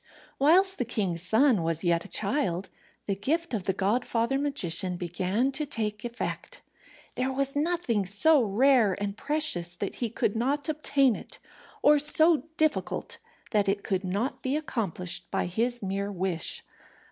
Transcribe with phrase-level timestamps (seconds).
[0.39, 2.71] Whilst the king's son was yet a child,
[3.05, 6.63] the gift of the godfather magician began to take effect.
[7.13, 11.37] There was nothing so rare and precious that he could not obtain it,
[11.83, 13.19] or so difficult
[13.51, 16.63] that it could not be accomplished by his mere wish.